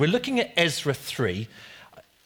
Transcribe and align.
We're 0.00 0.06
looking 0.06 0.38
at 0.38 0.52
Ezra 0.56 0.94
3. 0.94 1.48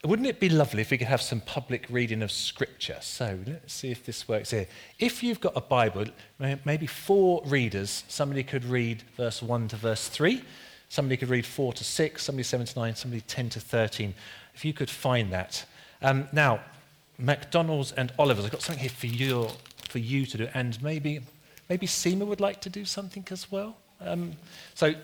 Wouldn't 0.04 0.28
it 0.28 0.38
be 0.38 0.50
lovely 0.50 0.82
if 0.82 0.90
we 0.90 0.98
could 0.98 1.06
have 1.06 1.22
some 1.22 1.40
public 1.40 1.86
reading 1.88 2.20
of 2.20 2.30
Scripture? 2.30 2.98
So 3.00 3.38
let's 3.46 3.72
see 3.72 3.90
if 3.90 4.04
this 4.04 4.28
works 4.28 4.50
here. 4.50 4.66
If 4.98 5.22
you've 5.22 5.40
got 5.40 5.56
a 5.56 5.62
Bible, 5.62 6.04
maybe 6.38 6.86
four 6.86 7.42
readers, 7.46 8.04
somebody 8.08 8.42
could 8.42 8.66
read 8.66 9.04
verse 9.16 9.40
1 9.40 9.68
to 9.68 9.76
verse 9.76 10.08
3, 10.08 10.44
somebody 10.90 11.16
could 11.16 11.30
read 11.30 11.46
4 11.46 11.72
to 11.72 11.82
6, 11.82 12.22
somebody 12.22 12.42
7 12.42 12.66
to 12.66 12.78
9, 12.78 12.94
somebody 12.94 13.22
10 13.22 13.48
to 13.48 13.60
13. 13.60 14.12
If 14.54 14.66
you 14.66 14.74
could 14.74 14.90
find 14.90 15.32
that. 15.32 15.64
Um, 16.02 16.28
now, 16.30 16.60
McDonald's 17.16 17.92
and 17.92 18.12
Oliver's, 18.18 18.44
I've 18.44 18.52
got 18.52 18.60
something 18.60 18.82
here 18.82 18.90
for 18.90 19.06
you, 19.06 19.48
for 19.88 19.98
you 19.98 20.26
to 20.26 20.36
do, 20.36 20.48
and 20.52 20.82
maybe, 20.82 21.20
maybe 21.70 21.86
Seema 21.86 22.26
would 22.26 22.38
like 22.38 22.60
to 22.60 22.68
do 22.68 22.84
something 22.84 23.26
as 23.30 23.50
well. 23.50 23.78
Um, 24.04 24.32
so 24.74 24.94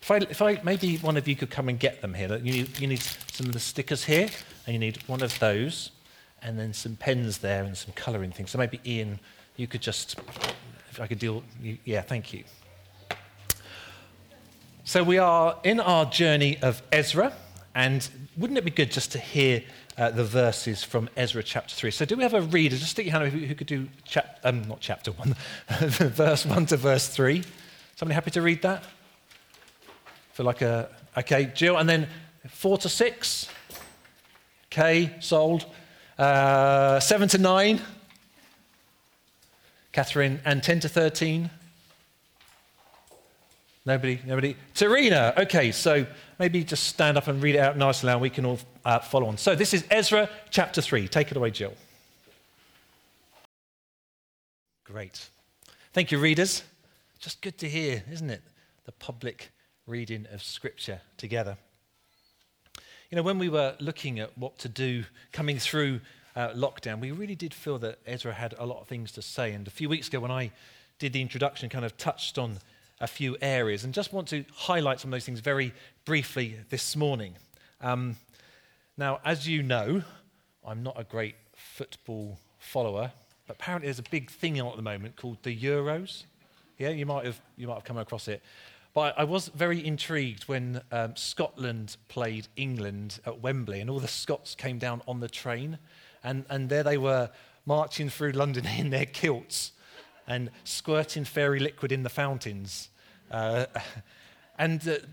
if 0.00 0.10
I, 0.10 0.16
if 0.16 0.42
I, 0.42 0.60
maybe 0.62 0.98
one 0.98 1.16
of 1.16 1.26
you 1.26 1.36
could 1.36 1.50
come 1.50 1.68
and 1.68 1.78
get 1.78 2.00
them 2.00 2.14
here. 2.14 2.36
You 2.36 2.52
need, 2.52 2.80
you 2.80 2.86
need 2.86 3.02
some 3.02 3.46
of 3.46 3.52
the 3.52 3.60
stickers 3.60 4.04
here, 4.04 4.28
and 4.66 4.74
you 4.74 4.78
need 4.78 4.98
one 5.06 5.22
of 5.22 5.38
those, 5.38 5.90
and 6.42 6.58
then 6.58 6.72
some 6.72 6.96
pens 6.96 7.38
there 7.38 7.64
and 7.64 7.76
some 7.76 7.92
colouring 7.94 8.32
things. 8.32 8.50
So 8.50 8.58
maybe 8.58 8.80
Ian, 8.86 9.18
you 9.56 9.66
could 9.66 9.82
just, 9.82 10.18
if 10.90 11.00
I 11.00 11.06
could 11.06 11.18
deal, 11.18 11.42
you, 11.60 11.78
yeah, 11.84 12.02
thank 12.02 12.32
you. 12.32 12.44
So 14.84 15.02
we 15.02 15.18
are 15.18 15.58
in 15.64 15.80
our 15.80 16.04
journey 16.06 16.58
of 16.62 16.82
Ezra, 16.92 17.32
and 17.74 18.08
wouldn't 18.36 18.56
it 18.58 18.64
be 18.64 18.70
good 18.70 18.92
just 18.92 19.12
to 19.12 19.18
hear 19.18 19.62
uh, 19.98 20.10
the 20.10 20.24
verses 20.24 20.84
from 20.84 21.08
Ezra 21.16 21.42
chapter 21.42 21.74
3? 21.74 21.90
So 21.90 22.04
do 22.04 22.16
we 22.16 22.22
have 22.22 22.34
a 22.34 22.42
reader? 22.42 22.76
Just 22.76 22.92
stick 22.92 23.06
your 23.06 23.12
hand 23.12 23.24
up 23.24 23.32
who, 23.32 23.40
who 23.40 23.54
could 23.54 23.66
do, 23.66 23.88
chap, 24.04 24.38
um, 24.44 24.62
not 24.68 24.80
chapter 24.80 25.10
1, 25.10 25.34
verse 26.10 26.46
1 26.46 26.66
to 26.66 26.76
verse 26.76 27.08
3. 27.08 27.42
Somebody 27.96 28.14
happy 28.14 28.30
to 28.30 28.42
read 28.42 28.62
that? 28.62 28.84
For 30.36 30.42
like 30.42 30.60
a, 30.60 30.90
okay, 31.16 31.50
Jill, 31.54 31.78
and 31.78 31.88
then 31.88 32.08
four 32.46 32.76
to 32.76 32.90
six. 32.90 33.48
Okay, 34.66 35.16
sold. 35.18 35.64
Uh, 36.18 37.00
seven 37.00 37.26
to 37.28 37.38
nine. 37.38 37.80
Catherine, 39.92 40.42
and 40.44 40.62
10 40.62 40.80
to 40.80 40.90
13. 40.90 41.48
Nobody, 43.86 44.20
nobody. 44.26 44.54
Tarina, 44.74 45.34
okay, 45.38 45.72
so 45.72 46.04
maybe 46.38 46.62
just 46.62 46.82
stand 46.84 47.16
up 47.16 47.28
and 47.28 47.42
read 47.42 47.54
it 47.54 47.60
out 47.60 47.78
nice 47.78 48.04
and. 48.04 48.18
We 48.18 48.28
can 48.28 48.44
all 48.44 48.58
uh, 48.84 48.98
follow 48.98 49.28
on. 49.28 49.38
So 49.38 49.54
this 49.54 49.72
is 49.72 49.86
Ezra 49.90 50.28
chapter 50.50 50.82
3. 50.82 51.08
Take 51.08 51.30
it 51.30 51.38
away, 51.38 51.50
Jill. 51.50 51.72
Great. 54.84 55.30
Thank 55.94 56.12
you, 56.12 56.18
readers. 56.18 56.62
Just 57.20 57.40
good 57.40 57.56
to 57.56 57.68
hear, 57.70 58.04
isn't 58.12 58.28
it? 58.28 58.42
The 58.84 58.92
public 58.92 59.50
reading 59.86 60.26
of 60.32 60.42
Scripture 60.42 61.00
together. 61.16 61.56
You 63.10 63.16
know, 63.16 63.22
when 63.22 63.38
we 63.38 63.48
were 63.48 63.76
looking 63.78 64.18
at 64.18 64.36
what 64.36 64.58
to 64.58 64.68
do 64.68 65.04
coming 65.30 65.58
through 65.58 66.00
uh, 66.34 66.48
lockdown, 66.50 66.98
we 66.98 67.12
really 67.12 67.36
did 67.36 67.54
feel 67.54 67.78
that 67.78 68.00
Ezra 68.04 68.32
had 68.32 68.54
a 68.58 68.66
lot 68.66 68.80
of 68.80 68.88
things 68.88 69.12
to 69.12 69.22
say. 69.22 69.52
And 69.52 69.66
a 69.66 69.70
few 69.70 69.88
weeks 69.88 70.08
ago, 70.08 70.18
when 70.18 70.32
I 70.32 70.50
did 70.98 71.12
the 71.12 71.22
introduction, 71.22 71.68
kind 71.68 71.84
of 71.84 71.96
touched 71.96 72.36
on 72.36 72.58
a 73.00 73.06
few 73.06 73.36
areas 73.40 73.84
and 73.84 73.94
just 73.94 74.12
want 74.12 74.26
to 74.28 74.44
highlight 74.52 74.98
some 74.98 75.10
of 75.10 75.12
those 75.12 75.24
things 75.24 75.38
very 75.38 75.72
briefly 76.04 76.56
this 76.70 76.96
morning. 76.96 77.34
Um, 77.80 78.16
now, 78.96 79.20
as 79.24 79.46
you 79.46 79.62
know, 79.62 80.02
I'm 80.66 80.82
not 80.82 80.98
a 80.98 81.04
great 81.04 81.36
football 81.54 82.38
follower, 82.58 83.12
but 83.46 83.56
apparently 83.56 83.86
there's 83.86 84.00
a 84.00 84.10
big 84.10 84.30
thing 84.30 84.58
at 84.58 84.74
the 84.74 84.82
moment 84.82 85.14
called 85.14 85.38
the 85.44 85.56
Euros. 85.56 86.24
Yeah, 86.78 86.88
you 86.88 87.06
might 87.06 87.24
have, 87.24 87.40
you 87.56 87.68
might 87.68 87.74
have 87.74 87.84
come 87.84 87.98
across 87.98 88.26
it. 88.26 88.42
But 88.96 89.18
I 89.18 89.24
was 89.24 89.48
very 89.48 89.86
intrigued 89.86 90.44
when 90.44 90.80
um, 90.90 91.16
Scotland 91.16 91.98
played 92.08 92.48
England 92.56 93.20
at 93.26 93.42
Wembley 93.42 93.82
and 93.82 93.90
all 93.90 94.00
the 94.00 94.08
Scots 94.08 94.54
came 94.54 94.78
down 94.78 95.02
on 95.06 95.20
the 95.20 95.28
train. 95.28 95.78
And, 96.24 96.46
and 96.48 96.70
there 96.70 96.82
they 96.82 96.96
were 96.96 97.28
marching 97.66 98.08
through 98.08 98.32
London 98.32 98.66
in 98.78 98.88
their 98.88 99.04
kilts 99.04 99.72
and 100.26 100.50
squirting 100.64 101.24
fairy 101.24 101.60
liquid 101.60 101.92
in 101.92 102.04
the 102.04 102.08
fountains. 102.08 102.88
Uh, 103.30 103.66
and 104.58 104.80
the, 104.80 105.04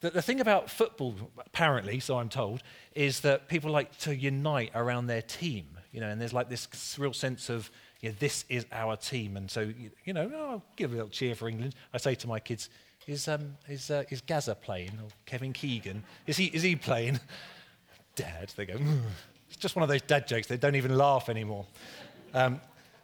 the, 0.00 0.10
the 0.10 0.22
thing 0.22 0.40
about 0.40 0.68
football, 0.68 1.14
apparently, 1.38 2.00
so 2.00 2.18
I'm 2.18 2.30
told, 2.30 2.64
is 2.96 3.20
that 3.20 3.46
people 3.46 3.70
like 3.70 3.96
to 3.98 4.12
unite 4.12 4.72
around 4.74 5.06
their 5.06 5.22
team. 5.22 5.66
You 5.92 6.00
know, 6.00 6.08
and 6.08 6.20
there's 6.20 6.32
like 6.32 6.48
this 6.48 6.96
real 6.98 7.12
sense 7.12 7.48
of, 7.48 7.70
yeah, 8.00 8.12
this 8.18 8.44
is 8.48 8.66
our 8.72 8.96
team. 8.96 9.36
And 9.36 9.50
so, 9.50 9.72
you 10.04 10.12
know, 10.12 10.30
oh, 10.34 10.50
I'll 10.50 10.62
give 10.76 10.92
a 10.92 10.94
little 10.94 11.10
cheer 11.10 11.34
for 11.34 11.48
England. 11.48 11.74
I 11.92 11.98
say 11.98 12.14
to 12.16 12.28
my 12.28 12.40
kids, 12.40 12.70
is, 13.06 13.28
um, 13.28 13.56
is, 13.68 13.90
uh, 13.90 14.04
is 14.10 14.20
Gazza 14.20 14.54
playing? 14.54 14.92
Or 15.02 15.08
Kevin 15.26 15.52
Keegan? 15.52 16.02
Is 16.26 16.36
he, 16.36 16.46
is 16.46 16.62
he 16.62 16.76
playing? 16.76 17.20
Dad. 18.14 18.52
They 18.56 18.66
go, 18.66 18.74
mm. 18.74 19.00
it's 19.48 19.56
just 19.56 19.76
one 19.76 19.82
of 19.82 19.88
those 19.88 20.02
dad 20.02 20.26
jokes. 20.26 20.46
They 20.46 20.56
don't 20.56 20.76
even 20.76 20.96
laugh 20.96 21.28
anymore. 21.28 21.66
Um, 22.34 22.60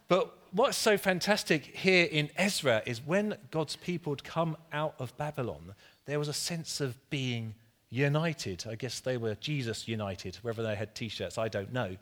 but 0.07 0.37
what's 0.51 0.77
so 0.77 0.97
fantastic 0.97 1.65
here 1.75 2.07
in 2.09 2.29
Ezra 2.37 2.81
is 2.85 3.05
when 3.05 3.35
God's 3.51 3.75
people 3.75 4.13
had 4.13 4.23
come 4.23 4.57
out 4.71 4.95
of 4.99 5.15
Babylon, 5.17 5.75
there 6.05 6.19
was 6.19 6.27
a 6.27 6.33
sense 6.33 6.81
of 6.81 6.97
being 7.09 7.53
united. 7.89 8.65
I 8.69 8.75
guess 8.75 8.99
they 8.99 9.17
were 9.17 9.35
Jesus 9.35 9.87
united, 9.87 10.37
whether 10.41 10.63
they 10.63 10.75
had 10.75 10.95
t 10.95 11.09
shirts, 11.09 11.37
I 11.37 11.47
don't 11.47 11.73
know. 11.73 11.97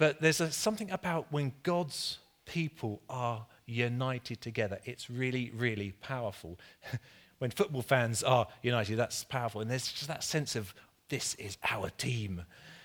But 0.00 0.18
there's 0.18 0.40
a, 0.40 0.50
something 0.50 0.90
about 0.90 1.26
when 1.30 1.52
God's 1.62 2.20
people 2.46 3.02
are 3.10 3.44
united 3.66 4.40
together, 4.40 4.78
it's 4.86 5.10
really, 5.10 5.52
really 5.54 5.92
powerful. 6.00 6.58
when 7.38 7.50
football 7.50 7.82
fans 7.82 8.22
are 8.22 8.46
united, 8.62 8.96
that's 8.96 9.24
powerful. 9.24 9.60
And 9.60 9.70
there's 9.70 9.92
just 9.92 10.08
that 10.08 10.24
sense 10.24 10.56
of 10.56 10.72
this 11.10 11.34
is 11.34 11.58
our 11.70 11.90
team. 11.90 12.42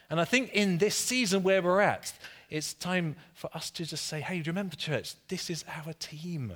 And 0.09 0.19
I 0.19 0.25
think 0.25 0.51
in 0.51 0.77
this 0.77 0.93
season 0.93 1.41
where 1.41 1.61
we're 1.61 1.79
at, 1.79 2.11
it's 2.49 2.73
time 2.73 3.15
for 3.33 3.49
us 3.55 3.71
to 3.71 3.85
just 3.85 4.07
say, 4.07 4.19
hey, 4.19 4.43
remember, 4.45 4.75
church, 4.75 5.15
this 5.29 5.49
is 5.49 5.63
our 5.73 5.93
team. 5.93 6.51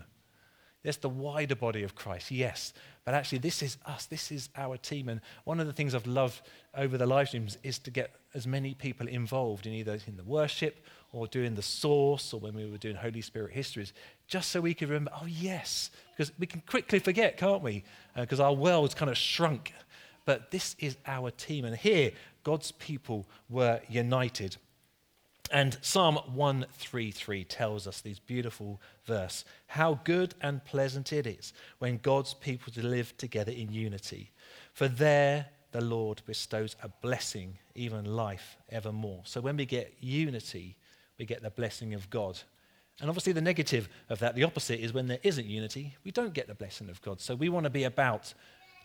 There's 0.83 0.97
the 0.97 1.07
wider 1.07 1.55
body 1.55 1.83
of 1.83 1.95
Christ, 1.95 2.31
yes, 2.31 2.73
but 3.09 3.15
actually, 3.15 3.39
this 3.39 3.63
is 3.63 3.77
us. 3.87 4.05
This 4.05 4.31
is 4.31 4.49
our 4.55 4.77
team. 4.77 5.09
And 5.09 5.19
one 5.43 5.59
of 5.59 5.65
the 5.65 5.73
things 5.73 5.95
I've 5.95 6.05
loved 6.05 6.43
over 6.77 6.95
the 6.95 7.07
live 7.07 7.29
streams 7.29 7.57
is 7.63 7.79
to 7.79 7.89
get 7.89 8.11
as 8.35 8.45
many 8.45 8.75
people 8.75 9.07
involved 9.07 9.65
in 9.65 9.73
either 9.73 9.97
in 10.05 10.15
the 10.15 10.23
worship 10.23 10.85
or 11.11 11.25
doing 11.25 11.55
the 11.55 11.63
source 11.63 12.35
or 12.35 12.39
when 12.39 12.53
we 12.53 12.69
were 12.69 12.77
doing 12.77 12.95
Holy 12.95 13.21
Spirit 13.21 13.51
histories, 13.51 13.93
just 14.27 14.51
so 14.51 14.61
we 14.61 14.75
could 14.75 14.89
remember, 14.89 15.09
oh, 15.19 15.25
yes, 15.25 15.89
because 16.11 16.31
we 16.37 16.45
can 16.45 16.61
quickly 16.67 16.99
forget, 16.99 17.35
can't 17.35 17.63
we? 17.63 17.83
Because 18.15 18.39
uh, 18.39 18.45
our 18.45 18.53
world's 18.53 18.93
kind 18.93 19.09
of 19.09 19.17
shrunk. 19.17 19.73
But 20.25 20.51
this 20.51 20.75
is 20.77 20.95
our 21.07 21.31
team. 21.31 21.65
And 21.65 21.75
here, 21.75 22.11
God's 22.43 22.71
people 22.73 23.25
were 23.49 23.81
united. 23.89 24.57
And 25.51 25.77
Psalm 25.81 26.19
133 26.33 27.43
tells 27.45 27.87
us 27.87 28.01
these 28.01 28.19
beautiful 28.19 28.79
verse 29.05 29.45
how 29.67 29.99
good 30.03 30.35
and 30.41 30.63
pleasant 30.63 31.11
it 31.11 31.25
is 31.25 31.53
when 31.79 31.97
God's 31.97 32.33
people 32.35 32.71
live 32.75 33.17
together 33.17 33.51
in 33.51 33.73
unity. 33.73 34.31
For 34.73 34.87
there 34.87 35.47
the 35.71 35.81
Lord 35.81 36.21
bestows 36.25 36.75
a 36.83 36.89
blessing, 36.89 37.57
even 37.75 38.05
life 38.05 38.57
evermore. 38.69 39.21
So 39.25 39.41
when 39.41 39.57
we 39.57 39.65
get 39.65 39.93
unity, 39.99 40.75
we 41.17 41.25
get 41.25 41.41
the 41.41 41.49
blessing 41.49 41.93
of 41.93 42.09
God. 42.09 42.39
And 43.01 43.09
obviously, 43.09 43.33
the 43.33 43.41
negative 43.41 43.87
of 44.09 44.19
that, 44.19 44.35
the 44.35 44.43
opposite, 44.43 44.79
is 44.79 44.93
when 44.93 45.07
there 45.07 45.19
isn't 45.23 45.45
unity, 45.45 45.95
we 46.03 46.11
don't 46.11 46.33
get 46.33 46.47
the 46.47 46.55
blessing 46.55 46.89
of 46.89 47.01
God. 47.01 47.21
So 47.21 47.33
we 47.33 47.49
want 47.49 47.63
to 47.63 47.69
be 47.69 47.85
about 47.85 48.33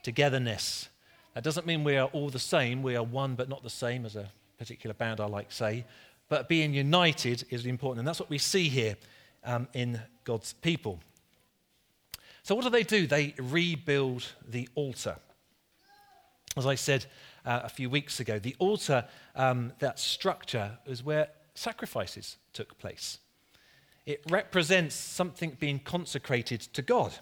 togetherness. 0.03 0.89
That 1.35 1.43
doesn't 1.43 1.67
mean 1.67 1.83
we 1.83 1.97
are 1.97 2.09
all 2.09 2.31
the 2.31 2.39
same. 2.39 2.83
We 2.83 2.97
are 2.97 3.03
one 3.03 3.35
but 3.35 3.49
not 3.49 3.63
the 3.65 3.71
same, 3.71 4.07
as 4.07 4.15
a 4.15 4.31
particular 4.59 4.95
band 4.95 5.21
I 5.21 5.27
like 5.27 5.51
say. 5.51 5.85
But 6.29 6.49
being 6.49 6.75
united 6.75 7.45
is 7.51 7.67
important. 7.67 8.01
And 8.01 8.09
that's 8.09 8.21
what 8.21 8.31
we 8.31 8.39
see 8.39 8.69
here 8.69 8.97
um, 9.45 9.69
in 9.75 10.01
God's 10.25 10.53
people. 10.55 11.01
So, 12.43 12.55
what 12.55 12.65
do 12.65 12.71
they 12.71 12.83
do? 12.83 13.07
They 13.07 13.35
rebuild 13.39 14.27
the 14.47 14.69
altar. 14.75 15.17
As 16.57 16.67
I 16.67 16.75
said 16.75 17.07
uh, 17.45 17.61
a 17.65 17.69
few 17.69 17.91
weeks 17.91 18.21
ago, 18.21 18.39
the 18.39 18.55
altar, 18.59 19.07
um, 19.35 19.73
that 19.79 19.99
structure, 19.99 20.79
is 20.87 21.03
where 21.03 21.29
sacrifices 21.55 22.37
took 22.53 22.77
place. 22.79 23.19
It 24.07 24.23
represents 24.29 24.95
something 24.95 25.57
being 25.59 25.79
consecrated 25.79 26.61
to 26.75 26.83
God. 26.83 27.15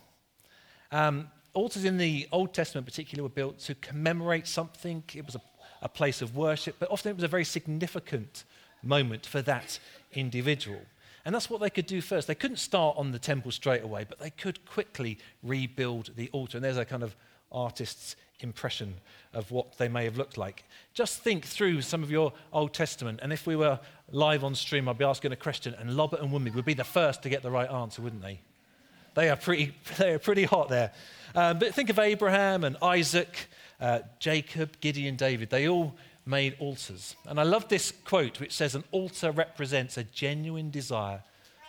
Um, 0.91 1.29
altars 1.55 1.85
in 1.85 1.97
the 1.99 2.29
Old 2.33 2.53
Testament, 2.53 2.87
particularly, 2.87 3.23
were 3.23 3.35
built 3.35 3.59
to 3.61 3.75
commemorate 3.77 4.47
something. 4.47 5.05
It 5.15 5.25
was 5.25 5.37
a, 5.37 5.43
a 5.83 5.89
place 5.89 6.21
of 6.21 6.37
worship, 6.37 6.77
but 6.79 6.91
often 6.91 7.11
it 7.11 7.15
was 7.15 7.25
a 7.25 7.29
very 7.29 7.45
significant 7.45 8.45
moment 8.83 9.27
for 9.27 9.43
that 9.43 9.79
individual. 10.13 10.81
And 11.25 11.35
that's 11.35 11.49
what 11.49 11.61
they 11.61 11.71
could 11.71 11.87
do 11.87 12.01
first. 12.01 12.27
They 12.27 12.35
couldn't 12.35 12.57
start 12.57 12.97
on 12.97 13.13
the 13.13 13.19
temple 13.19 13.53
straight 13.53 13.83
away, 13.83 14.05
but 14.09 14.19
they 14.19 14.31
could 14.31 14.65
quickly 14.67 15.19
rebuild 15.43 16.11
the 16.17 16.29
altar. 16.31 16.59
And 16.59 16.65
there's 16.65 16.77
a 16.77 16.85
kind 16.85 17.03
of 17.03 17.15
artist's 17.53 18.17
impression 18.41 18.95
of 19.33 19.51
what 19.51 19.79
they 19.79 19.89
may 19.89 20.05
have 20.05 20.17
looked 20.17 20.37
like. 20.37 20.65
Just 20.95 21.21
think 21.21 21.45
through 21.45 21.83
some 21.83 22.03
of 22.03 22.11
your 22.11 22.33
Old 22.53 22.75
Testament, 22.75 23.21
and 23.23 23.33
if 23.33 23.47
we 23.47 23.57
were 23.57 23.79
live 24.11 24.43
on 24.45 24.55
stream, 24.55 24.89
I'd 24.89 24.99
be 24.99 25.05
asking 25.05 25.33
a 25.33 25.37
question, 25.37 25.75
and 25.79 25.97
Lobbit 25.97 26.21
and 26.21 26.31
Wimby 26.31 26.55
would 26.55 26.65
be 26.65 26.75
the 26.75 26.85
first 26.85 27.23
to 27.23 27.29
get 27.29 27.43
the 27.43 27.51
right 27.51 27.71
answer, 27.71 28.03
wouldn't 28.03 28.23
they? 28.23 28.41
They 29.15 29.31
are 29.31 29.37
pretty, 29.37 29.75
they 29.99 30.15
are 30.15 30.19
pretty 30.19 30.45
hot 30.45 30.69
there. 30.69 30.93
Um, 31.35 31.59
but 31.59 31.75
think 31.75 31.89
of 31.89 31.99
Abraham 31.99 32.65
and 32.65 32.77
Isaac, 32.83 33.49
uh, 33.81 34.01
Jacob, 34.19 34.81
Gideon, 34.81 35.17
David, 35.17 35.51
they 35.51 35.69
all 35.69 35.95
made 36.25 36.57
altars. 36.59 37.17
And 37.27 37.41
I 37.41 37.43
love 37.43 37.69
this 37.69 37.93
quote 38.05 38.41
which 38.41 38.53
says, 38.53 38.75
An 38.75 38.85
altar 38.93 39.31
represents 39.31 39.97
a 39.97 40.05
genuine 40.05 40.71
desire 40.71 41.23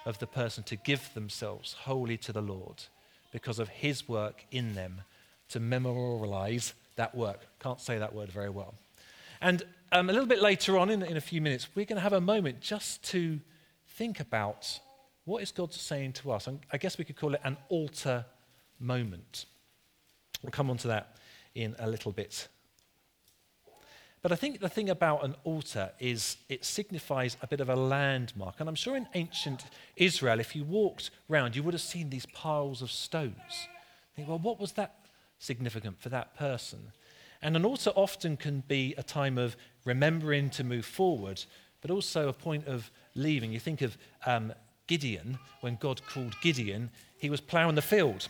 of 0.06 0.20
the 0.20 0.28
person 0.28 0.64
to 0.66 0.76
give 0.76 1.14
themselves 1.14 1.74
wholly 1.74 2.18
to 2.18 2.34
the 2.34 2.42
Lord 2.42 2.84
because 3.32 3.60
of 3.60 3.70
his 3.70 4.08
work 4.08 4.46
in 4.52 4.76
them 4.76 5.02
to 5.50 5.60
memorialize 5.60 6.74
that 6.96 7.16
work. 7.16 7.40
Can't 7.60 7.80
say 7.80 7.98
that 7.98 8.14
word 8.14 8.32
very 8.32 8.50
well. 8.50 8.76
And 9.42 9.64
um, 9.92 10.10
a 10.10 10.14
little 10.14 10.28
bit 10.28 10.42
later 10.42 10.78
on, 10.78 10.90
in, 10.90 11.02
in 11.04 11.18
a 11.18 11.22
few 11.22 11.42
minutes, 11.42 11.68
we're 11.76 11.86
going 11.86 11.98
to 11.98 12.02
have 12.02 12.14
a 12.14 12.22
moment 12.22 12.62
just 12.62 13.04
to 13.12 13.40
think 13.88 14.20
about 14.20 14.80
what 15.26 15.42
is 15.42 15.52
God 15.52 15.74
saying 15.74 16.14
to 16.14 16.32
us. 16.32 16.48
And 16.48 16.60
I 16.72 16.78
guess 16.78 16.98
we 16.98 17.06
could 17.06 17.16
call 17.16 17.34
it 17.34 17.42
an 17.44 17.58
altar 17.70 18.26
moment. 18.80 19.46
We'll 20.42 20.52
come 20.52 20.70
on 20.70 20.78
to 20.78 20.88
that 20.90 21.16
in 21.56 21.76
a 21.80 21.90
little 21.90 22.12
bit. 22.12 22.48
But 24.24 24.32
I 24.32 24.36
think 24.36 24.62
the 24.62 24.70
thing 24.70 24.90
about 24.90 25.26
an 25.26 25.36
altar 25.44 25.92
is 26.00 26.38
it 26.48 26.64
signifies 26.64 27.36
a 27.42 27.48
bit 27.48 27.60
of 27.60 27.70
a 27.70 27.76
landmark. 27.76 28.56
And 28.60 28.70
I'm 28.70 28.76
sure 28.76 28.96
in 28.96 29.06
ancient 29.14 29.66
Israel, 29.98 30.40
if 30.40 30.56
you 30.56 30.64
walked 30.64 31.12
round, 31.28 31.58
you 31.58 31.62
would 31.62 31.74
have 31.74 31.82
seen 31.82 32.10
these 32.10 32.26
piles 32.28 32.82
of 32.82 32.90
stones. 32.90 33.68
Think, 34.16 34.30
well, 34.30 34.40
what 34.40 34.62
was 34.62 34.72
that 34.74 34.96
significant 35.40 36.02
for 36.02 36.08
that 36.08 36.38
person? 36.38 36.94
And 37.42 37.58
an 37.58 37.66
altar 37.66 37.90
often 37.90 38.38
can 38.38 38.64
be 38.66 38.96
a 38.98 39.04
time 39.04 39.38
of 39.38 39.58
remembering 39.84 40.50
to 40.52 40.64
move 40.64 40.86
forward, 40.86 41.44
but 41.82 41.92
also 41.92 42.30
a 42.30 42.34
point 42.34 42.66
of 42.66 42.90
leaving. 43.16 43.52
You 43.52 43.60
think 43.60 43.82
of 43.82 43.98
um, 44.26 44.54
Gideon, 44.88 45.38
when 45.60 45.76
God 45.76 46.02
called 46.08 46.40
Gideon, 46.40 46.92
he 47.18 47.30
was 47.30 47.42
ploughing 47.42 47.76
the 47.76 47.82
field. 47.82 48.30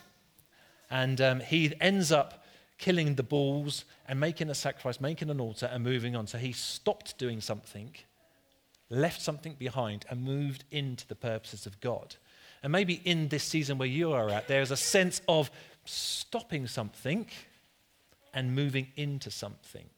And 0.90 1.22
um, 1.22 1.40
he 1.40 1.72
ends 1.80 2.12
up 2.12 2.43
killing 2.78 3.16
the 3.16 3.24
bulls 3.24 3.86
and 4.08 4.20
making 4.20 4.50
a 4.50 4.56
sacrifice, 4.56 5.00
making 5.00 5.30
an 5.30 5.40
altar, 5.40 5.70
and 5.72 5.84
moving 5.84 6.16
on. 6.16 6.28
So 6.28 6.38
he 6.38 6.52
stopped 6.52 7.18
doing 7.18 7.42
something, 7.42 7.96
left 8.90 9.22
something 9.22 9.56
behind, 9.58 10.06
and 10.10 10.24
moved 10.24 10.64
into 10.72 11.08
the 11.08 11.16
purposes 11.16 11.66
of 11.66 11.80
God. 11.80 12.16
And 12.62 12.72
maybe 12.72 13.02
in 13.06 13.28
this 13.28 13.44
season 13.44 13.78
where 13.78 13.88
you 13.88 14.14
are 14.14 14.30
at, 14.30 14.48
there's 14.48 14.72
a 14.72 14.78
sense 14.78 15.22
of 15.28 15.52
stopping 15.86 16.68
something 16.68 17.28
and 18.34 18.56
moving 18.56 18.88
into 18.96 19.30
something. 19.30 19.90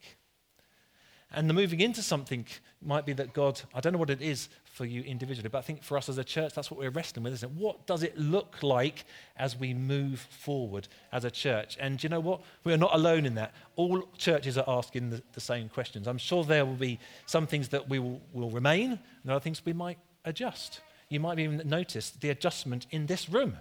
And 1.32 1.50
the 1.50 1.54
moving 1.54 1.80
into 1.80 2.02
something 2.02 2.46
might 2.82 3.06
be 3.06 3.14
that 3.14 3.34
God, 3.34 3.62
I 3.74 3.82
don't 3.82 3.94
know 3.94 4.00
what 4.00 4.10
it 4.10 4.22
is 4.22 4.50
for 4.76 4.84
you 4.86 5.04
individually, 5.04 5.48
but 5.48 5.60
I 5.60 5.62
think 5.62 5.84
for 5.84 5.98
us 5.98 6.10
as 6.10 6.18
a 6.18 6.24
church, 6.24 6.54
that's 6.54 6.70
what 6.70 6.78
we're 6.78 6.90
wrestling 6.90 7.24
with, 7.24 7.34
isn't 7.36 7.50
it? 7.50 7.56
What 7.56 7.88
does 7.88 8.04
it 8.04 8.18
look 8.18 8.62
like 8.62 9.06
as 9.38 9.58
we 9.58 9.74
move 9.74 10.20
forward 10.20 10.90
as 11.14 11.24
a 11.24 11.32
church? 11.32 11.78
And 11.80 12.04
you 12.04 12.10
know 12.10 12.20
what? 12.20 12.42
We 12.66 12.74
are 12.74 12.78
not 12.78 12.94
alone 12.94 13.26
in 13.26 13.36
that. 13.36 13.54
All 13.78 14.04
churches 14.18 14.58
are 14.58 14.66
asking 14.68 15.12
the, 15.12 15.24
the 15.32 15.40
same 15.40 15.70
questions. 15.70 16.08
I'm 16.08 16.18
sure 16.18 16.44
there 16.44 16.66
will 16.66 16.74
be 16.74 17.00
some 17.26 17.48
things 17.48 17.70
that 17.70 17.88
we 17.88 18.00
will, 18.00 18.20
will 18.34 18.50
remain, 18.52 19.00
and 19.24 19.32
are 19.32 19.40
things 19.40 19.64
we 19.64 19.72
might 19.72 19.98
adjust. 20.26 20.82
You 21.08 21.22
might 21.22 21.40
even 21.40 21.62
notice 21.64 22.10
the 22.10 22.32
adjustment 22.32 22.86
in 22.92 23.06
this 23.06 23.30
room. 23.30 23.56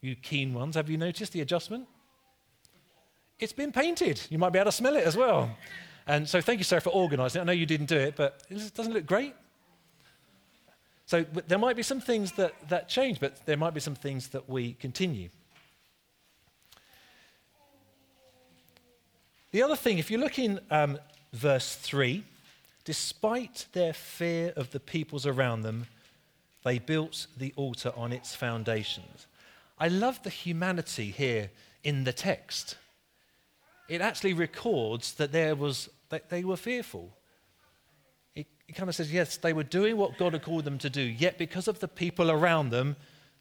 You 0.00 0.16
keen 0.16 0.54
ones, 0.54 0.74
have 0.74 0.88
you 0.88 0.96
noticed 0.96 1.34
the 1.34 1.42
adjustment? 1.42 1.86
It's 3.38 3.52
been 3.52 3.72
painted. 3.72 4.22
You 4.30 4.38
might 4.38 4.54
be 4.54 4.58
able 4.58 4.70
to 4.70 4.76
smell 4.76 4.96
it 4.96 5.04
as 5.04 5.18
well. 5.18 5.54
And 6.06 6.26
so 6.26 6.40
thank 6.40 6.60
you, 6.60 6.64
Sarah, 6.64 6.80
for 6.80 6.90
organising 6.90 7.40
it. 7.40 7.42
I 7.42 7.44
know 7.44 7.52
you 7.52 7.66
didn't 7.66 7.90
do 7.90 7.98
it, 7.98 8.16
but 8.16 8.42
it 8.48 8.72
doesn't 8.74 8.94
look 8.94 9.04
great. 9.04 9.34
So 11.12 11.26
there 11.46 11.58
might 11.58 11.76
be 11.76 11.82
some 11.82 12.00
things 12.00 12.32
that, 12.32 12.54
that 12.70 12.88
change, 12.88 13.20
but 13.20 13.44
there 13.44 13.58
might 13.58 13.74
be 13.74 13.80
some 13.80 13.94
things 13.94 14.28
that 14.28 14.48
we 14.48 14.72
continue. 14.72 15.28
The 19.50 19.62
other 19.62 19.76
thing, 19.76 19.98
if 19.98 20.10
you 20.10 20.16
look 20.16 20.38
in 20.38 20.58
um, 20.70 20.98
verse 21.34 21.76
3, 21.76 22.24
despite 22.86 23.66
their 23.74 23.92
fear 23.92 24.54
of 24.56 24.70
the 24.70 24.80
peoples 24.80 25.26
around 25.26 25.60
them, 25.60 25.86
they 26.64 26.78
built 26.78 27.26
the 27.36 27.52
altar 27.56 27.92
on 27.94 28.10
its 28.10 28.34
foundations. 28.34 29.26
I 29.78 29.88
love 29.88 30.22
the 30.22 30.30
humanity 30.30 31.10
here 31.10 31.50
in 31.84 32.04
the 32.04 32.14
text. 32.14 32.78
It 33.86 34.00
actually 34.00 34.32
records 34.32 35.12
that 35.16 35.30
there 35.30 35.56
was 35.56 35.90
that 36.08 36.30
they 36.30 36.42
were 36.42 36.56
fearful. 36.56 37.10
It 38.34 38.46
kind 38.74 38.88
of 38.88 38.94
says, 38.94 39.12
yes, 39.12 39.36
they 39.36 39.52
were 39.52 39.64
doing 39.64 39.98
what 39.98 40.16
God 40.16 40.32
had 40.32 40.42
called 40.42 40.64
them 40.64 40.78
to 40.78 40.88
do, 40.88 41.02
yet 41.02 41.36
because 41.36 41.68
of 41.68 41.80
the 41.80 41.88
people 41.88 42.30
around 42.30 42.70
them, 42.70 42.96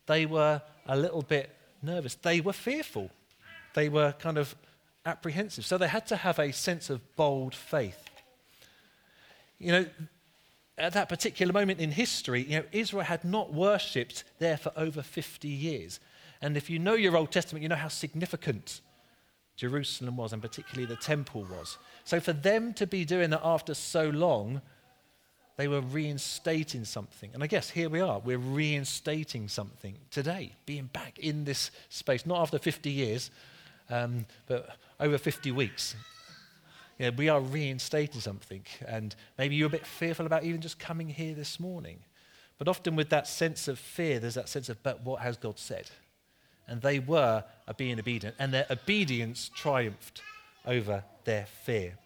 they 0.06 0.26
were 0.26 0.62
a 0.88 0.98
little 0.98 1.22
bit 1.22 1.56
nervous. 1.82 2.16
They 2.16 2.42
were 2.42 2.54
fearful. 2.54 3.10
They 3.74 3.88
were 3.88 4.14
kind 4.14 4.38
of 4.38 4.56
apprehensive. 5.06 5.66
So 5.66 5.78
they 5.78 5.88
had 5.88 6.06
to 6.08 6.18
have 6.18 6.38
a 6.38 6.52
sense 6.52 6.90
of 6.90 7.16
bold 7.16 7.56
faith. 7.56 8.10
You 9.58 9.72
know, 9.72 9.86
at 10.78 10.94
that 10.94 11.08
particular 11.08 11.54
moment 11.54 11.80
in 11.80 11.92
history, 11.92 12.42
you 12.44 12.60
know, 12.60 12.66
Israel 12.72 13.04
had 13.04 13.24
not 13.24 13.54
worshipped 13.54 14.24
there 14.40 14.58
for 14.58 14.74
over 14.76 15.02
50 15.02 15.48
years. 15.48 16.00
And 16.42 16.58
if 16.58 16.70
you 16.70 16.80
know 16.80 16.96
your 16.96 17.16
Old 17.16 17.32
Testament, 17.32 17.64
you 17.64 17.70
know 17.70 17.76
how 17.76 17.88
significant 17.88 18.82
Jerusalem 19.56 20.18
was, 20.18 20.34
and 20.34 20.42
particularly 20.42 20.88
the 20.88 21.00
temple 21.00 21.46
was. 21.46 21.78
So 22.04 22.20
for 22.20 22.34
them 22.34 22.74
to 22.74 22.88
be 22.88 23.06
doing 23.06 23.30
that 23.30 23.42
after 23.44 23.76
so 23.76 24.10
long, 24.10 24.62
they 25.58 25.68
were 25.68 25.82
reinstating 25.82 26.86
something. 26.86 27.30
And 27.34 27.44
I 27.44 27.48
guess 27.48 27.70
here 27.70 27.90
we 27.90 28.00
are. 28.02 28.20
We're 28.20 28.38
reinstating 28.38 29.48
something 29.48 29.96
today, 30.10 30.54
being 30.66 30.86
back 30.86 31.20
in 31.20 31.44
this 31.44 31.72
space, 31.90 32.26
not 32.26 32.42
after 32.42 32.58
50 32.58 32.90
years, 32.90 33.32
um, 33.90 34.26
but 34.48 34.78
over 35.00 35.18
50 35.18 35.52
weeks. 35.52 35.96
You 36.98 37.10
know, 37.10 37.18
we 37.18 37.30
are 37.30 37.42
reinstating 37.42 38.22
something. 38.22 38.64
And 38.88 39.16
maybe 39.38 39.56
you're 39.56 39.68
a 39.68 39.72
bit 39.72 39.86
fearful 39.86 40.26
about 40.26 40.44
even 40.44 40.62
just 40.62 40.80
coming 40.80 41.10
here 41.10 41.34
this 41.34 41.60
morning. 41.60 42.00
But 42.58 42.68
often 42.68 42.96
with 42.96 43.10
that 43.10 43.28
sense 43.28 43.68
of 43.68 43.80
fear, 43.80 44.20
there's 44.20 44.36
that 44.36 44.50
sense 44.50 44.70
of, 44.70 44.82
but 44.84 45.04
what 45.04 45.22
has 45.22 45.38
God 45.38 45.58
said? 45.58 45.90
and 46.72 46.82
they 46.82 47.00
were 47.00 47.44
being 47.78 48.00
obedient, 48.00 48.36
and 48.40 48.54
their 48.54 48.66
obedience 48.70 49.52
triumphed 49.54 50.22
over 50.66 51.04
their 51.26 51.46
fear. 51.64 51.98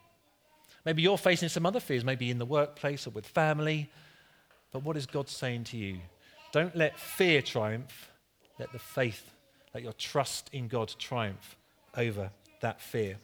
Maybe 0.86 1.02
you're 1.02 1.18
facing 1.18 1.50
some 1.50 1.66
other 1.66 1.80
fears, 1.80 2.04
maybe 2.04 2.30
in 2.30 2.38
the 2.38 2.46
workplace 2.46 3.08
or 3.08 3.10
with 3.10 3.26
family, 3.26 3.90
but 4.72 4.84
what 4.84 4.98
is 4.98 5.06
God 5.06 5.28
saying 5.30 5.66
to 5.66 5.78
you? 5.78 6.00
Don't 6.52 6.76
let 6.76 7.00
fear 7.00 7.42
triumph, 7.42 8.12
let 8.60 8.72
the 8.72 8.80
faith, 8.80 9.32
let 9.74 9.84
your 9.84 9.94
trust 9.94 10.50
in 10.54 10.68
God 10.68 10.94
triumph 11.00 11.58
over 11.98 12.30
that 12.62 12.80
fear. 12.80 13.18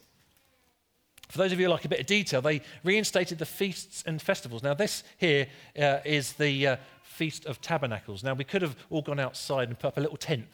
For 1.29 1.37
those 1.37 1.53
of 1.53 1.59
you 1.59 1.67
who 1.67 1.71
like 1.71 1.85
a 1.85 1.89
bit 1.89 2.01
of 2.01 2.07
detail, 2.07 2.41
they 2.41 2.61
reinstated 2.83 3.37
the 3.37 3.45
feasts 3.45 4.03
and 4.05 4.21
festivals. 4.21 4.63
Now, 4.63 4.73
this 4.73 5.03
here 5.17 5.47
uh, 5.79 5.99
is 6.03 6.33
the 6.33 6.67
uh, 6.67 6.75
Feast 7.03 7.45
of 7.45 7.61
Tabernacles. 7.61 8.23
Now, 8.23 8.33
we 8.33 8.43
could 8.43 8.61
have 8.61 8.75
all 8.89 9.01
gone 9.01 9.19
outside 9.19 9.69
and 9.69 9.79
put 9.79 9.89
up 9.89 9.97
a 9.97 10.01
little 10.01 10.17
tent 10.17 10.47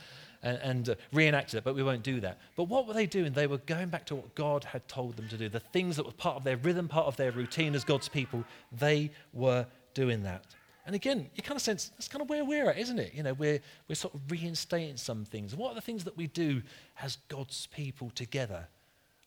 and, 0.44 0.58
and 0.62 0.90
uh, 0.90 0.96
reenacted 1.14 1.58
it, 1.58 1.64
but 1.64 1.76
we 1.76 1.84
won't 1.84 2.04
do 2.04 2.20
that. 2.22 2.38
But 2.56 2.66
what 2.66 2.88
were 2.88 2.94
they 2.94 3.06
doing? 3.06 3.34
They 3.34 3.48
were 3.48 3.58
going 3.60 3.90
back 3.90 4.06
to 4.08 4.16
what 4.16 4.36
God 4.36 4.64
had 4.64 4.88
told 4.88 5.16
them 5.16 5.28
to 5.30 5.38
do. 5.38 5.50
The 5.50 5.60
things 5.60 5.96
that 5.96 6.06
were 6.06 6.12
part 6.12 6.38
of 6.38 6.44
their 6.44 6.58
rhythm, 6.58 6.88
part 6.88 7.08
of 7.08 7.18
their 7.18 7.32
routine 7.32 7.76
as 7.76 7.84
God's 7.84 8.08
people, 8.08 8.44
they 8.72 9.12
were 9.34 9.66
doing 9.94 10.24
that. 10.24 10.46
And 10.86 10.96
again, 10.96 11.30
you 11.36 11.44
kind 11.44 11.58
of 11.58 11.62
sense 11.62 11.90
that's 11.90 12.08
kind 12.08 12.22
of 12.22 12.30
where 12.30 12.46
we're 12.46 12.70
at, 12.70 12.78
isn't 12.78 12.98
it? 12.98 13.14
You 13.14 13.22
know, 13.22 13.34
we're, 13.34 13.60
we're 13.90 13.96
sort 13.96 14.14
of 14.14 14.22
reinstating 14.30 14.96
some 14.96 15.26
things. 15.26 15.54
What 15.54 15.72
are 15.72 15.76
the 15.76 15.82
things 15.82 16.06
that 16.06 16.16
we 16.16 16.28
do 16.28 16.62
as 17.02 17.18
God's 17.28 17.68
people 17.68 18.10
together? 18.12 18.68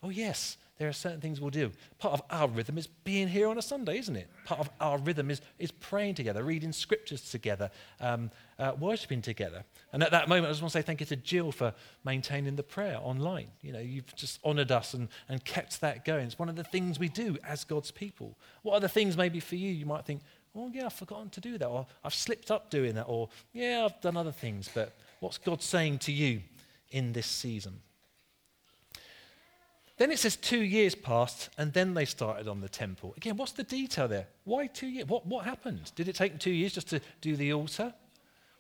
Oh, 0.03 0.09
yes, 0.09 0.57
there 0.81 0.89
are 0.89 0.95
certain 0.95 1.21
things 1.21 1.43
we'll 1.43 1.51
do. 1.51 1.71
Part 1.99 2.15
of 2.15 2.23
our 2.31 2.49
rhythm 2.49 2.79
is 2.79 2.87
being 2.87 3.29
here 3.29 3.51
on 3.51 3.59
a 3.59 3.63
Sunday, 3.63 3.99
isn't 3.99 4.17
it? 4.17 4.31
Part 4.47 4.61
of 4.61 4.71
our 4.81 4.97
rhythm 4.97 5.31
is, 5.31 5.43
is 5.59 5.71
praying 5.71 6.15
together, 6.15 6.43
reading 6.43 6.73
scriptures 6.73 7.31
together, 7.31 7.71
um, 8.01 8.31
uh, 8.59 8.73
worshipping 8.81 9.21
together. 9.21 9.63
And 9.93 10.03
at 10.03 10.11
that 10.13 10.27
moment, 10.27 10.47
I 10.47 10.51
just 10.53 10.63
want 10.63 10.73
to 10.73 10.79
say 10.79 10.83
thank 10.83 11.01
you 11.01 11.07
to 11.07 11.17
Jill 11.17 11.53
for 11.53 11.75
maintaining 12.03 12.57
the 12.57 12.63
prayer 12.63 12.99
online. 13.03 13.49
You 13.61 13.75
know, 13.75 13.79
you've 13.79 14.17
just 14.17 14.41
honored 14.43 14.73
us 14.73 14.95
and, 14.95 15.09
and 15.29 15.45
kept 15.45 15.83
that 15.83 16.07
going. 16.07 16.25
It's 16.25 16.39
one 16.39 16.49
of 16.49 16.57
the 16.57 16.65
things 16.65 16.99
we 16.99 17.11
do 17.11 17.37
as 17.47 17.63
God's 17.63 17.91
people. 17.91 18.39
What 18.63 18.73
are 18.73 18.81
the 18.81 18.89
things 18.89 19.19
maybe 19.19 19.39
for 19.39 19.57
you? 19.57 19.71
You 19.71 19.85
might 19.85 20.07
think, 20.07 20.23
oh, 20.57 20.71
yeah, 20.73 20.87
I've 20.87 20.95
forgotten 20.95 21.29
to 21.29 21.43
do 21.43 21.59
that, 21.59 21.67
or 21.67 21.87
I've 22.03 22.15
slipped 22.15 22.51
up 22.51 22.71
doing 22.71 22.95
that, 22.95 23.05
or 23.07 23.29
yeah, 23.53 23.85
I've 23.85 24.01
done 24.01 24.17
other 24.17 24.33
things. 24.33 24.71
But 24.73 24.97
what's 25.21 25.37
God 25.37 25.61
saying 25.61 25.99
to 25.99 26.13
you 26.13 26.41
in 26.91 27.13
this 27.13 27.27
season? 27.27 27.83
Then 30.01 30.11
it 30.11 30.19
says 30.19 30.35
two 30.35 30.63
years 30.63 30.95
passed, 30.95 31.51
and 31.59 31.75
then 31.75 31.93
they 31.93 32.07
started 32.07 32.49
on 32.49 32.63
the 32.63 32.71
temple. 32.71 33.13
Again, 33.19 33.37
what's 33.37 33.53
the 33.53 33.65
detail 33.65 34.09
there? 34.09 34.29
Why 34.45 34.67
two 34.67 34.87
years? 34.87 35.07
What, 35.07 35.27
what 35.27 35.45
happened? 35.45 35.93
Did 35.95 36.09
it 36.09 36.15
take 36.15 36.33
them 36.33 36.39
two 36.39 36.53
years 36.53 36.73
just 36.73 36.89
to 36.89 37.03
do 37.21 37.37
the 37.37 37.53
altar? 37.53 37.93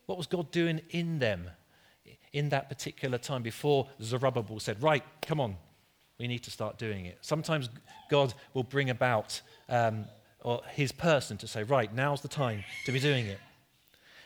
What 0.04 0.18
was 0.18 0.26
God 0.26 0.50
doing 0.50 0.82
in 0.90 1.18
them 1.18 1.48
in 2.34 2.50
that 2.50 2.68
particular 2.68 3.16
time 3.16 3.42
before 3.42 3.88
Zerubbabel 4.02 4.60
said, 4.60 4.82
Right, 4.82 5.02
come 5.22 5.40
on, 5.40 5.56
we 6.18 6.28
need 6.28 6.40
to 6.40 6.50
start 6.50 6.76
doing 6.76 7.06
it? 7.06 7.16
Sometimes 7.22 7.70
God 8.10 8.34
will 8.52 8.62
bring 8.62 8.90
about 8.90 9.40
um, 9.70 10.04
or 10.42 10.60
his 10.68 10.92
person 10.92 11.38
to 11.38 11.46
say, 11.46 11.62
Right, 11.62 11.90
now's 11.94 12.20
the 12.20 12.28
time 12.28 12.64
to 12.84 12.92
be 12.92 13.00
doing 13.00 13.24
it. 13.24 13.38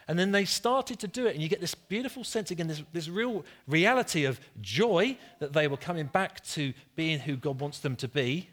And 0.06 0.18
then 0.18 0.32
they 0.32 0.44
started 0.44 0.98
to 1.00 1.08
do 1.08 1.26
it, 1.26 1.34
and 1.34 1.42
you 1.42 1.48
get 1.48 1.60
this 1.60 1.74
beautiful 1.74 2.24
sense 2.24 2.50
again, 2.50 2.66
this, 2.66 2.82
this 2.92 3.08
real 3.08 3.44
reality 3.66 4.24
of 4.24 4.38
joy 4.60 5.16
that 5.38 5.52
they 5.52 5.66
were 5.66 5.78
coming 5.78 6.06
back 6.06 6.44
to 6.48 6.74
being 6.94 7.18
who 7.18 7.36
God 7.36 7.60
wants 7.60 7.78
them 7.78 7.96
to 7.96 8.08
be. 8.08 8.50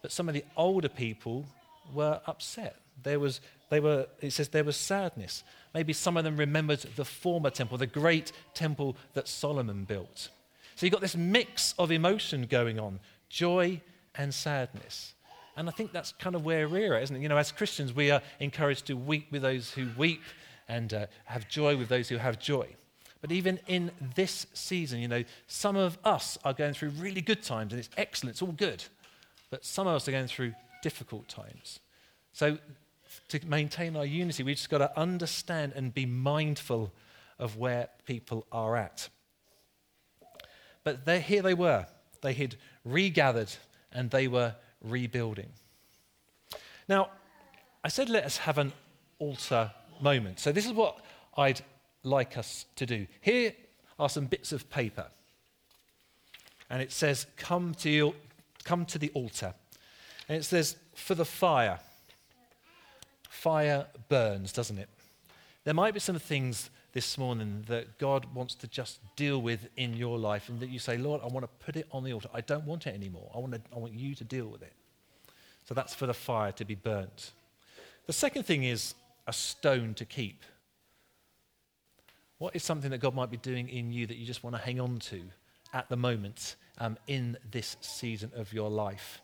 But 0.00 0.12
some 0.12 0.28
of 0.28 0.34
the 0.34 0.44
older 0.56 0.88
people 0.88 1.46
were 1.92 2.20
upset. 2.26 2.76
There 3.02 3.18
was, 3.18 3.40
they 3.70 3.80
were, 3.80 4.06
it 4.20 4.32
says 4.32 4.48
there 4.48 4.64
was 4.64 4.76
sadness. 4.76 5.42
Maybe 5.74 5.92
some 5.92 6.16
of 6.16 6.24
them 6.24 6.36
remembered 6.36 6.80
the 6.96 7.04
former 7.04 7.50
temple, 7.50 7.78
the 7.78 7.86
great 7.86 8.32
temple 8.54 8.96
that 9.14 9.26
Solomon 9.26 9.84
built. 9.84 10.28
So 10.76 10.86
you've 10.86 10.92
got 10.92 11.00
this 11.00 11.16
mix 11.16 11.74
of 11.78 11.90
emotion 11.90 12.46
going 12.46 12.78
on 12.78 13.00
joy 13.28 13.80
and 14.14 14.32
sadness. 14.32 15.14
And 15.58 15.68
I 15.68 15.72
think 15.72 15.92
that's 15.92 16.12
kind 16.12 16.36
of 16.36 16.44
where 16.44 16.68
we're 16.68 16.94
at, 16.94 17.02
isn't 17.02 17.16
it? 17.16 17.20
You 17.20 17.28
know, 17.28 17.36
as 17.36 17.50
Christians, 17.50 17.92
we 17.92 18.12
are 18.12 18.22
encouraged 18.38 18.86
to 18.86 18.94
weep 18.94 19.32
with 19.32 19.42
those 19.42 19.72
who 19.72 19.88
weep 19.98 20.22
and 20.68 20.94
uh, 20.94 21.06
have 21.24 21.48
joy 21.48 21.76
with 21.76 21.88
those 21.88 22.08
who 22.08 22.16
have 22.16 22.38
joy. 22.38 22.68
But 23.20 23.32
even 23.32 23.58
in 23.66 23.90
this 24.14 24.46
season, 24.54 25.00
you 25.00 25.08
know, 25.08 25.24
some 25.48 25.74
of 25.74 25.98
us 26.04 26.38
are 26.44 26.52
going 26.52 26.74
through 26.74 26.90
really 26.90 27.20
good 27.20 27.42
times 27.42 27.72
and 27.72 27.80
it's 27.80 27.90
excellent, 27.96 28.34
it's 28.34 28.42
all 28.42 28.52
good. 28.52 28.84
But 29.50 29.64
some 29.64 29.88
of 29.88 29.96
us 29.96 30.06
are 30.06 30.12
going 30.12 30.28
through 30.28 30.54
difficult 30.80 31.26
times. 31.26 31.80
So 32.32 32.58
to 33.26 33.40
maintain 33.44 33.96
our 33.96 34.06
unity, 34.06 34.44
we've 34.44 34.56
just 34.56 34.70
got 34.70 34.78
to 34.78 34.96
understand 34.96 35.72
and 35.74 35.92
be 35.92 36.06
mindful 36.06 36.92
of 37.40 37.56
where 37.56 37.88
people 38.06 38.46
are 38.52 38.76
at. 38.76 39.08
But 40.84 41.00
here 41.08 41.42
they 41.42 41.54
were. 41.54 41.86
They 42.22 42.34
had 42.34 42.54
regathered 42.84 43.50
and 43.90 44.10
they 44.10 44.28
were 44.28 44.54
rebuilding. 44.82 45.50
Now, 46.88 47.10
I 47.84 47.88
said 47.88 48.08
let 48.08 48.24
us 48.24 48.38
have 48.38 48.58
an 48.58 48.72
altar 49.18 49.70
moment. 50.00 50.40
So, 50.40 50.52
this 50.52 50.66
is 50.66 50.72
what 50.72 51.00
I'd 51.36 51.60
like 52.02 52.38
us 52.38 52.66
to 52.76 52.86
do. 52.86 53.06
Here 53.20 53.52
are 53.98 54.08
some 54.08 54.26
bits 54.26 54.52
of 54.52 54.68
paper. 54.70 55.06
And 56.70 56.82
it 56.82 56.92
says, 56.92 57.26
Come 57.36 57.74
to, 57.76 57.90
your, 57.90 58.14
come 58.64 58.84
to 58.86 58.98
the 58.98 59.10
altar. 59.10 59.54
And 60.28 60.38
it 60.38 60.44
says, 60.44 60.76
For 60.94 61.14
the 61.14 61.24
fire. 61.24 61.78
Fire 63.28 63.86
burns, 64.08 64.52
doesn't 64.52 64.78
it? 64.78 64.88
There 65.64 65.74
might 65.74 65.94
be 65.94 66.00
some 66.00 66.18
things 66.18 66.70
this 66.98 67.16
morning 67.16 67.64
that 67.68 67.96
God 67.98 68.26
wants 68.34 68.56
to 68.56 68.66
just 68.66 68.98
deal 69.14 69.40
with 69.40 69.68
in 69.76 69.94
your 69.94 70.18
life, 70.18 70.48
and 70.48 70.58
that 70.58 70.68
you 70.68 70.80
say, 70.80 70.98
Lord, 70.98 71.20
I 71.22 71.28
want 71.28 71.44
to 71.44 71.64
put 71.64 71.76
it 71.76 71.86
on 71.92 72.02
the 72.02 72.12
altar. 72.12 72.28
I 72.34 72.40
don't 72.40 72.64
want 72.64 72.88
it 72.88 72.94
anymore. 72.96 73.30
I 73.32 73.38
want, 73.38 73.52
to, 73.52 73.60
I 73.72 73.78
want 73.78 73.92
you 73.92 74.16
to 74.16 74.24
deal 74.24 74.48
with 74.48 74.62
it. 74.62 74.72
So 75.68 75.74
that's 75.74 75.94
for 75.94 76.08
the 76.08 76.12
fire 76.12 76.50
to 76.50 76.64
be 76.64 76.74
burnt. 76.74 77.30
The 78.08 78.12
second 78.12 78.46
thing 78.46 78.64
is 78.64 78.96
a 79.28 79.32
stone 79.32 79.94
to 79.94 80.04
keep. 80.04 80.42
What 82.38 82.56
is 82.56 82.64
something 82.64 82.90
that 82.90 82.98
God 82.98 83.14
might 83.14 83.30
be 83.30 83.36
doing 83.36 83.68
in 83.68 83.92
you 83.92 84.04
that 84.08 84.16
you 84.16 84.26
just 84.26 84.42
want 84.42 84.56
to 84.56 84.62
hang 84.62 84.80
on 84.80 84.98
to 84.98 85.22
at 85.72 85.88
the 85.88 85.96
moment 85.96 86.56
um, 86.78 86.98
in 87.06 87.36
this 87.48 87.76
season 87.80 88.32
of 88.34 88.52
your 88.52 88.70
life? 88.70 89.20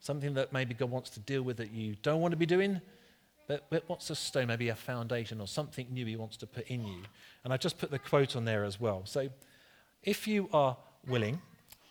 Something 0.00 0.34
that 0.34 0.52
maybe 0.52 0.74
God 0.74 0.90
wants 0.90 1.10
to 1.10 1.20
deal 1.20 1.42
with 1.42 1.58
that 1.58 1.70
you 1.70 1.94
don't 2.02 2.20
want 2.20 2.32
to 2.32 2.36
be 2.36 2.44
doing, 2.44 2.80
but, 3.46 3.66
but 3.70 3.84
what's 3.86 4.10
a 4.10 4.16
stone? 4.16 4.48
Maybe 4.48 4.68
a 4.68 4.74
foundation 4.74 5.40
or 5.40 5.46
something 5.46 5.86
new 5.90 6.06
He 6.06 6.16
wants 6.16 6.36
to 6.38 6.46
put 6.46 6.66
in 6.68 6.84
you. 6.84 7.02
And 7.44 7.52
I 7.52 7.56
just 7.56 7.78
put 7.78 7.90
the 7.90 7.98
quote 7.98 8.36
on 8.36 8.44
there 8.44 8.64
as 8.64 8.80
well. 8.80 9.02
So 9.04 9.28
if 10.02 10.26
you 10.26 10.48
are 10.52 10.76
willing, 11.06 11.40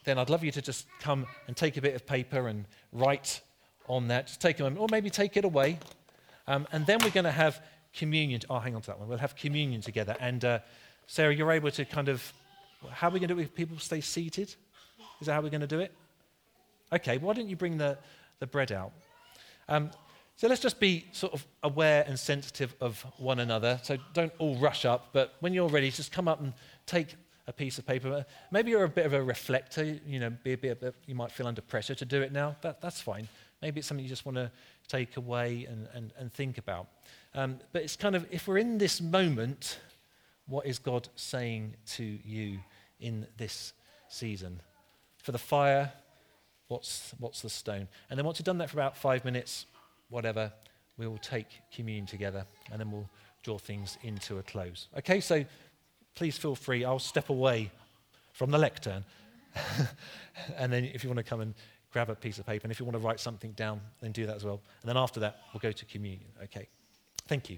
then 0.03 0.17
I'd 0.17 0.29
love 0.29 0.43
you 0.43 0.51
to 0.51 0.61
just 0.61 0.87
come 0.99 1.25
and 1.47 1.55
take 1.55 1.77
a 1.77 1.81
bit 1.81 1.95
of 1.95 2.05
paper 2.05 2.47
and 2.47 2.65
write 2.91 3.41
on 3.87 4.07
that. 4.09 4.27
Just 4.27 4.41
take 4.41 4.59
a 4.59 4.63
moment, 4.63 4.81
or 4.81 4.87
maybe 4.91 5.09
take 5.09 5.37
it 5.37 5.45
away. 5.45 5.79
Um, 6.47 6.67
and 6.71 6.85
then 6.85 6.99
we're 7.03 7.09
going 7.09 7.25
to 7.25 7.31
have 7.31 7.61
communion. 7.93 8.41
Oh, 8.49 8.59
hang 8.59 8.75
on 8.75 8.81
to 8.81 8.87
that 8.87 8.99
one. 8.99 9.07
We'll 9.07 9.17
have 9.17 9.35
communion 9.35 9.81
together. 9.81 10.15
And 10.19 10.43
uh, 10.43 10.59
Sarah, 11.07 11.33
you're 11.33 11.51
able 11.51 11.71
to 11.71 11.85
kind 11.85 12.09
of, 12.09 12.33
how 12.89 13.07
are 13.07 13.11
we 13.11 13.19
going 13.19 13.29
to 13.29 13.35
do 13.35 13.41
it 13.41 13.55
people 13.55 13.79
stay 13.79 14.01
seated? 14.01 14.55
Is 15.21 15.27
that 15.27 15.33
how 15.33 15.41
we're 15.41 15.49
going 15.49 15.61
to 15.61 15.67
do 15.67 15.79
it? 15.79 15.93
Okay, 16.93 17.17
why 17.17 17.33
don't 17.33 17.47
you 17.47 17.55
bring 17.55 17.77
the, 17.77 17.97
the 18.39 18.47
bread 18.47 18.71
out? 18.71 18.91
Um, 19.67 19.89
so 20.37 20.47
let's 20.47 20.61
just 20.61 20.79
be 20.79 21.05
sort 21.13 21.33
of 21.33 21.45
aware 21.63 22.03
and 22.07 22.19
sensitive 22.19 22.75
of 22.81 23.01
one 23.17 23.39
another. 23.39 23.79
So 23.83 23.97
don't 24.13 24.33
all 24.37 24.55
rush 24.57 24.83
up, 24.83 25.09
but 25.13 25.35
when 25.39 25.53
you're 25.53 25.69
ready, 25.69 25.89
just 25.89 26.11
come 26.11 26.27
up 26.27 26.41
and 26.41 26.51
take 26.85 27.15
a 27.47 27.53
piece 27.53 27.77
of 27.77 27.85
paper. 27.85 28.25
Maybe 28.51 28.71
you're 28.71 28.83
a 28.83 28.89
bit 28.89 29.05
of 29.05 29.13
a 29.13 29.23
reflector, 29.23 29.97
you 30.05 30.19
know, 30.19 30.31
be 30.43 30.53
a 30.53 30.57
bit, 30.57 30.95
you 31.05 31.15
might 31.15 31.31
feel 31.31 31.47
under 31.47 31.61
pressure 31.61 31.95
to 31.95 32.05
do 32.05 32.21
it 32.21 32.33
now. 32.33 32.55
That, 32.61 32.81
that's 32.81 32.99
fine. 32.99 33.29
Maybe 33.61 33.79
it's 33.79 33.87
something 33.87 34.03
you 34.03 34.09
just 34.09 34.25
want 34.25 34.35
to 34.35 34.51
take 34.87 35.15
away 35.15 35.67
and, 35.69 35.87
and, 35.93 36.11
and 36.17 36.33
think 36.33 36.57
about. 36.57 36.87
Um, 37.33 37.59
but 37.71 37.83
it's 37.83 37.95
kind 37.95 38.15
of, 38.15 38.25
if 38.29 38.47
we're 38.47 38.57
in 38.57 38.77
this 38.77 38.99
moment, 38.99 39.79
what 40.47 40.65
is 40.65 40.79
God 40.79 41.07
saying 41.15 41.75
to 41.93 42.03
you 42.03 42.59
in 42.99 43.25
this 43.37 43.73
season? 44.09 44.61
For 45.23 45.31
the 45.31 45.37
fire, 45.37 45.93
what's, 46.67 47.13
what's 47.19 47.41
the 47.41 47.49
stone? 47.49 47.87
And 48.09 48.17
then 48.17 48.25
once 48.25 48.39
you've 48.39 48.45
done 48.45 48.57
that 48.57 48.69
for 48.69 48.77
about 48.77 48.97
five 48.97 49.23
minutes, 49.23 49.65
whatever, 50.09 50.51
we 50.97 51.07
will 51.07 51.17
take 51.17 51.47
communion 51.73 52.05
together 52.05 52.45
and 52.71 52.79
then 52.79 52.91
we'll 52.91 53.09
draw 53.43 53.57
things 53.57 53.97
into 54.03 54.39
a 54.39 54.43
close. 54.43 54.87
Okay, 54.97 55.19
so 55.19 55.45
please 56.15 56.37
feel 56.37 56.55
free. 56.55 56.85
I'll 56.85 56.99
step 56.99 57.29
away 57.29 57.71
from 58.33 58.51
the 58.51 58.57
lectern. 58.57 59.05
and 60.57 60.71
then 60.71 60.85
if 60.85 61.03
you 61.03 61.09
want 61.09 61.17
to 61.17 61.23
come 61.23 61.41
and 61.41 61.53
grab 61.91 62.09
a 62.09 62.15
piece 62.15 62.39
of 62.39 62.45
paper, 62.45 62.65
and 62.65 62.71
if 62.71 62.79
you 62.79 62.85
want 62.85 62.95
to 62.95 63.05
write 63.05 63.19
something 63.19 63.51
down, 63.51 63.79
then 64.01 64.11
do 64.11 64.25
that 64.25 64.35
as 64.35 64.43
well. 64.43 64.61
And 64.81 64.89
then 64.89 64.97
after 64.97 65.19
that, 65.21 65.41
we'll 65.53 65.61
go 65.61 65.71
to 65.71 65.85
communion. 65.85 66.29
Okay, 66.43 66.67
thank 67.27 67.49
you. 67.49 67.57